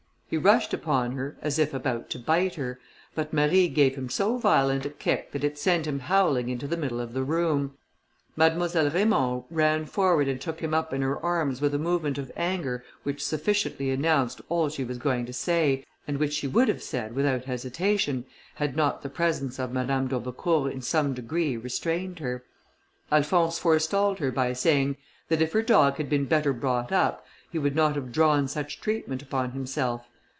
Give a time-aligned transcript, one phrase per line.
[0.27, 2.79] He rushed upon her as if about to bite her,
[3.13, 6.77] but Marie gave him so violent a kick, that it sent him howling into the
[6.77, 7.75] middle of the room.
[8.37, 12.31] Mademoiselle Raymond ran forward and took him up in her arms, with a movement of
[12.37, 16.81] anger which sufficiently announced all she was going to say, and which she would have
[16.81, 18.23] said without hesitation,
[18.55, 22.41] had not the presence of Madame d'Aubecourt in some degree restrained her.
[23.11, 24.95] Alphonse forestalled her by saying,
[25.27, 28.79] that if her dog had been better brought up, he would not have drawn such
[28.79, 30.07] treatment upon himself.